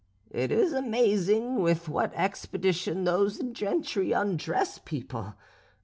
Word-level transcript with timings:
It 0.31 0.51
is 0.51 0.73
amazing 0.73 1.57
with 1.61 1.87
what 1.87 2.11
expedition 2.15 3.03
those 3.03 3.37
gentry 3.37 4.13
undress 4.13 4.79
people. 4.83 5.35